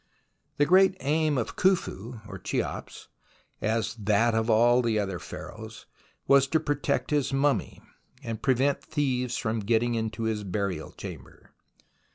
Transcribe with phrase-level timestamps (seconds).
[0.57, 3.07] The great aim of Khufu, or Cheops,
[3.61, 5.85] as that of all the other Pharaohs,
[6.27, 7.79] was to protect his mummy,
[8.23, 11.51] and prevent thieves getting into his burial chamber.